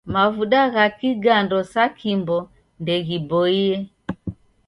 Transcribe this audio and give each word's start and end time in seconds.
Mavuda 0.13 0.59
gha 0.73 0.85
kigando 0.97 1.57
sa 1.71 1.83
Kimbo 1.97 2.37
ndeghiboie. 2.81 3.75